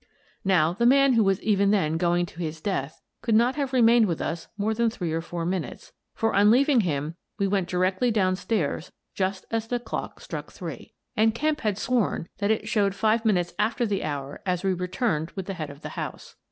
Now, 0.43 0.73
the 0.73 0.87
man 0.87 1.13
who 1.13 1.23
was 1.23 1.39
even 1.43 1.69
then 1.69 1.97
going 1.97 2.25
to 2.25 2.39
his 2.39 2.59
death 2.59 3.03
could 3.21 3.35
not 3.35 3.53
have 3.53 3.71
remained 3.71 4.07
with 4.07 4.19
us 4.19 4.47
more 4.57 4.73
than 4.73 4.89
three 4.89 5.13
or 5.13 5.21
four 5.21 5.45
minutes, 5.45 5.93
for 6.15 6.33
on 6.33 6.49
leaving 6.49 6.81
him 6.81 7.17
we 7.37 7.45
went 7.45 7.67
directly 7.69 8.09
down 8.09 8.35
stairs 8.35 8.91
just 9.13 9.45
as 9.51 9.67
the 9.67 9.79
clock 9.79 10.19
struck 10.19 10.51
three, 10.51 10.93
and 11.15 11.35
Kemp 11.35 11.61
had 11.61 11.77
sworn 11.77 12.27
that 12.39 12.49
it 12.49 12.67
showed 12.67 12.95
five 12.95 13.23
minutes 13.25 13.53
after 13.59 13.85
the 13.85 14.03
hour 14.03 14.41
as 14.43 14.63
we 14.63 14.73
returned 14.73 15.29
with 15.35 15.45
the 15.45 15.53
head 15.53 15.69
of 15.69 15.81
the 15.81 15.89
house. 15.89 16.35